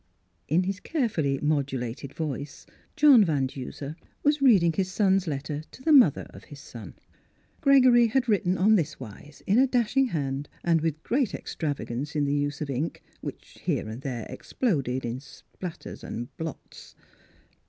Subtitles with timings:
[0.47, 2.65] In his carefully modulated voice
[2.95, 6.95] John Van Duser was reading his son's letter to the mother of his son.
[7.61, 10.81] Gregory had writ ten on this wise, in a dashing hand and Miss Philura's Wedding
[10.81, 15.19] Gown with great extravagance in the use of ink which here and there exploded in
[15.19, 16.95] spatters and blots.